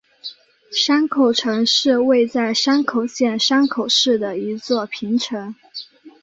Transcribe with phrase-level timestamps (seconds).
[0.71, 5.53] 山口城是位在山口县山口市的一座平城。